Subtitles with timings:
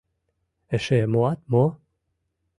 [0.75, 1.65] Эше муат мо?..